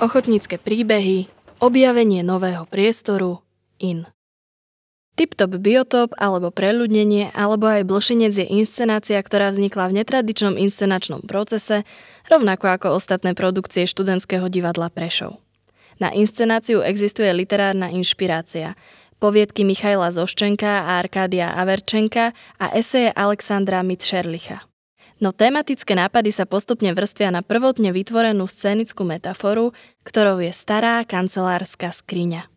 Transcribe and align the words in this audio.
ochotnícke 0.00 0.60
príbehy, 0.60 1.32
objavenie 1.56 2.20
nového 2.20 2.68
priestoru, 2.68 3.40
in. 3.80 4.04
Tiptop 5.16 5.56
biotop 5.56 6.12
alebo 6.20 6.52
preľudnenie 6.52 7.32
alebo 7.32 7.64
aj 7.64 7.88
blšinec 7.88 8.36
je 8.36 8.44
inscenácia, 8.44 9.16
ktorá 9.16 9.48
vznikla 9.48 9.88
v 9.88 10.04
netradičnom 10.04 10.60
inscenačnom 10.60 11.24
procese, 11.24 11.88
rovnako 12.28 12.68
ako 12.68 12.86
ostatné 13.00 13.32
produkcie 13.32 13.88
študentského 13.88 14.52
divadla 14.52 14.92
Prešov. 14.92 15.40
Na 15.96 16.12
inscenáciu 16.12 16.84
existuje 16.84 17.32
literárna 17.32 17.88
inšpirácia, 17.88 18.76
poviedky 19.16 19.64
Michaila 19.64 20.12
Zoščenka 20.12 20.84
a 20.84 21.00
Arkádia 21.00 21.56
Averčenka 21.56 22.36
a 22.60 22.76
eseje 22.76 23.08
Alexandra 23.16 23.80
Mitšerlicha. 23.80 24.60
No 25.16 25.32
tematické 25.32 25.96
nápady 25.96 26.28
sa 26.28 26.44
postupne 26.44 26.92
vrstvia 26.92 27.32
na 27.32 27.40
prvotne 27.40 27.88
vytvorenú 27.88 28.44
scénickú 28.44 29.00
metaforu, 29.08 29.72
ktorou 30.04 30.44
je 30.44 30.52
stará 30.52 31.00
kancelárska 31.08 31.88
skriňa. 31.88 32.52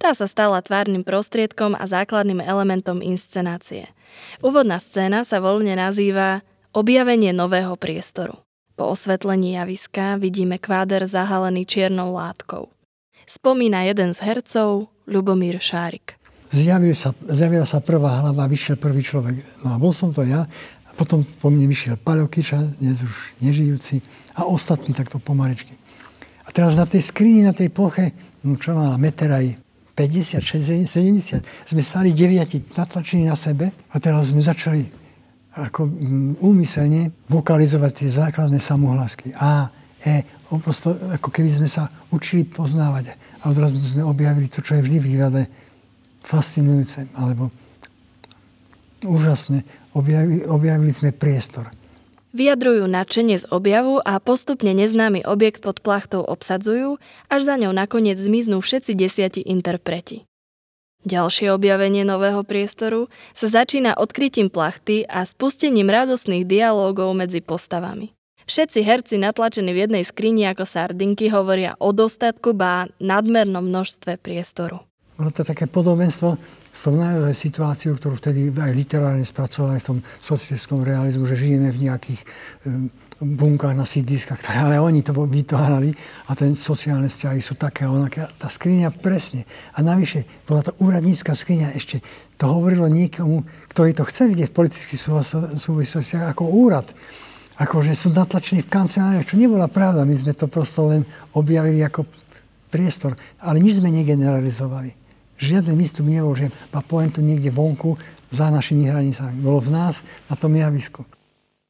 Tá 0.00 0.16
sa 0.16 0.26
stala 0.26 0.58
tvárnym 0.64 1.04
prostriedkom 1.04 1.76
a 1.76 1.84
základným 1.84 2.42
elementom 2.42 3.04
inscenácie. 3.04 3.92
Úvodná 4.40 4.80
scéna 4.80 5.22
sa 5.22 5.38
voľne 5.38 5.76
nazýva 5.78 6.42
Objavenie 6.72 7.32
nového 7.32 7.76
priestoru. 7.80 8.36
Po 8.78 8.92
osvetlení 8.94 9.58
javiska 9.58 10.20
vidíme 10.20 10.60
kváder 10.60 11.08
zahalený 11.08 11.66
čiernou 11.66 12.14
látkou. 12.14 12.70
Spomína 13.26 13.84
jeden 13.88 14.14
z 14.14 14.22
hercov, 14.22 14.92
Ľubomír 15.08 15.58
Šárik. 15.58 16.18
Zjavil 16.48 16.96
sa, 16.96 17.12
zjavila 17.28 17.68
sa 17.68 17.84
prvá 17.84 18.24
hlava, 18.24 18.48
vyšiel 18.48 18.80
prvý 18.80 19.04
človek. 19.04 19.36
No 19.60 19.74
a 19.74 19.76
bol 19.76 19.92
som 19.92 20.16
to 20.16 20.24
ja. 20.24 20.48
Potom 20.98 21.22
po 21.22 21.46
mne 21.46 21.70
vyšiel 21.70 21.94
Paľo 21.94 22.26
Kiča, 22.26 22.58
dnes 22.82 23.06
už 23.06 23.38
nežijúci, 23.38 24.02
a 24.34 24.50
ostatní 24.50 24.90
takto 24.90 25.22
pomaličky. 25.22 25.78
A 26.42 26.50
teraz 26.50 26.74
na 26.74 26.90
tej 26.90 27.06
skrini, 27.06 27.46
na 27.46 27.54
tej 27.54 27.70
ploche, 27.70 28.10
no 28.42 28.58
čo 28.58 28.74
mala, 28.74 28.98
meter 28.98 29.30
aj 29.30 29.54
50, 29.94 30.42
60, 30.42 30.90
70. 30.90 31.70
Sme 31.70 31.82
stali 31.86 32.10
deviati 32.10 32.58
natlačení 32.74 33.30
na 33.30 33.38
sebe 33.38 33.70
a 33.70 33.96
teraz 34.02 34.34
sme 34.34 34.42
začali 34.42 34.82
ako 35.54 35.86
mm, 35.86 36.42
úmyselne 36.42 37.14
vokalizovať 37.30 37.92
tie 37.94 38.08
základné 38.10 38.58
samohlasky. 38.58 39.30
A, 39.38 39.70
E, 40.06 40.22
prosto, 40.62 40.94
ako 40.94 41.34
keby 41.34 41.50
sme 41.50 41.66
sa 41.66 41.90
učili 42.14 42.46
poznávať. 42.46 43.18
A 43.42 43.50
odrazu 43.50 43.82
sme 43.82 44.06
objavili 44.06 44.46
to, 44.46 44.62
čo 44.62 44.78
je 44.78 44.84
vždy 44.86 44.98
v 45.02 45.10
divadle 45.10 45.42
fascinujúce, 46.22 47.10
alebo 47.18 47.50
úžasné. 49.04 49.66
Objavili, 49.92 50.46
objavili 50.46 50.92
sme 50.94 51.10
priestor. 51.10 51.70
Vyjadrujú 52.36 52.84
nadšenie 52.84 53.40
z 53.40 53.48
objavu 53.48 54.04
a 54.04 54.20
postupne 54.20 54.76
neznámy 54.76 55.24
objekt 55.24 55.64
pod 55.64 55.80
plachtou 55.80 56.20
obsadzujú, 56.20 57.00
až 57.32 57.40
za 57.40 57.56
ňou 57.56 57.72
nakoniec 57.72 58.20
zmiznú 58.20 58.60
všetci 58.60 58.92
desiati 58.92 59.40
interpreti. 59.40 60.28
Ďalšie 61.08 61.54
objavenie 61.54 62.02
nového 62.02 62.42
priestoru 62.42 63.06
sa 63.32 63.46
začína 63.48 63.96
odkrytím 63.96 64.50
plachty 64.50 65.06
a 65.06 65.22
spustením 65.24 65.88
radosných 65.88 66.44
dialógov 66.44 67.14
medzi 67.14 67.38
postavami. 67.40 68.12
Všetci 68.48 68.80
herci 68.80 69.16
natlačení 69.20 69.76
v 69.76 69.84
jednej 69.84 70.04
skrini 70.08 70.48
ako 70.48 70.64
sardinky 70.64 71.28
hovoria 71.28 71.76
o 71.78 71.92
dostatku 71.92 72.56
ba 72.56 72.88
nadmernom 72.96 73.60
množstve 73.60 74.16
priestoru. 74.20 74.87
Ono 75.18 75.34
to 75.34 75.42
je 75.42 75.50
také 75.50 75.66
podobenstvo 75.66 76.38
s 76.70 76.86
tou 76.86 76.94
ktorú 76.94 78.14
vtedy 78.22 78.54
aj 78.54 78.70
literárne 78.70 79.26
spracovali 79.26 79.82
v 79.82 79.86
tom 79.90 79.98
socialistickom 80.22 80.86
realizmu, 80.86 81.26
že 81.26 81.34
žijeme 81.34 81.74
v 81.74 81.90
nejakých 81.90 82.20
bunkách 83.18 83.74
na 83.74 83.82
sídliskách, 83.82 84.38
ktoré, 84.38 84.62
ale 84.62 84.78
oni 84.78 85.02
to 85.02 85.10
vytvárali 85.10 85.90
a 86.30 86.38
ten 86.38 86.54
sociálne 86.54 87.10
vzťahy 87.10 87.42
sú 87.42 87.58
také 87.58 87.82
a 87.82 87.90
onaké. 87.90 88.30
Tá 88.38 88.46
skriňa 88.46 88.94
presne. 88.94 89.42
A 89.74 89.82
navyše 89.82 90.22
bola 90.46 90.62
to 90.62 90.70
úradnícka 90.78 91.34
skriňa 91.34 91.74
ešte. 91.74 91.98
To 92.38 92.54
hovorilo 92.54 92.86
niekomu, 92.86 93.42
ktorý 93.74 93.98
to 93.98 94.06
chce 94.06 94.30
vidieť 94.30 94.54
v 94.54 94.56
politických 94.62 95.00
súvislostiach 95.58 96.30
ako 96.30 96.46
úrad. 96.46 96.94
Ako, 97.58 97.82
že 97.82 97.98
sú 97.98 98.14
natlačení 98.14 98.62
v 98.62 98.70
kanceláriách, 98.70 99.34
čo 99.34 99.34
nebola 99.34 99.66
pravda. 99.66 100.06
My 100.06 100.14
sme 100.14 100.30
to 100.30 100.46
prosto 100.46 100.86
len 100.86 101.02
objavili 101.34 101.82
ako 101.82 102.06
priestor, 102.70 103.18
ale 103.42 103.58
nič 103.58 103.82
sme 103.82 103.90
negeneralizovali. 103.90 105.07
Žiadne 105.38 105.72
místo 105.78 106.02
nebol, 106.02 106.34
že 106.34 106.50
má 106.74 106.82
pointu 106.82 107.22
niekde 107.22 107.54
vonku 107.54 107.94
za 108.34 108.50
našimi 108.50 108.90
hranicami. 108.90 109.38
Bolo 109.38 109.62
v 109.62 109.70
nás, 109.70 110.02
na 110.26 110.34
tom 110.34 110.52
javisku. 110.52 111.06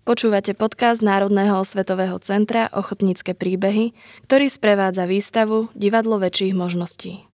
Počúvate 0.08 0.56
podcast 0.56 1.04
Národného 1.04 1.60
osvetového 1.60 2.16
centra 2.24 2.72
Ochotnícke 2.72 3.36
príbehy, 3.36 3.92
ktorý 4.24 4.48
sprevádza 4.48 5.04
výstavu 5.04 5.68
Divadlo 5.76 6.16
väčších 6.16 6.56
možností. 6.56 7.27